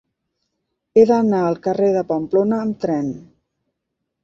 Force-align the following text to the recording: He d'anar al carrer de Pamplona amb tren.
He 0.97 1.03
d'anar 1.11 1.41
al 1.51 1.59
carrer 1.67 1.91
de 1.97 2.03
Pamplona 2.13 2.59
amb 2.65 2.83
tren. 2.87 3.15